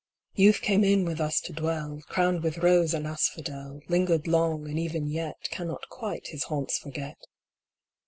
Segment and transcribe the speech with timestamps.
[0.33, 2.01] Youth came in with us to dwell.
[2.07, 3.81] Crowned with rose and asphodel.
[3.87, 7.19] Lingered long, and even yet Cannot quite his haunts forget.